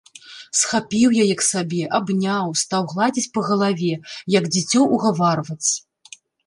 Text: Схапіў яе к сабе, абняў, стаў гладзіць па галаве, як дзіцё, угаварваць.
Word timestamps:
Схапіў 0.59 1.13
яе 1.23 1.35
к 1.41 1.47
сабе, 1.51 1.83
абняў, 1.99 2.47
стаў 2.63 2.83
гладзіць 2.95 3.31
па 3.37 3.47
галаве, 3.51 3.93
як 4.41 4.53
дзіцё, 4.53 4.79
угаварваць. 4.99 5.69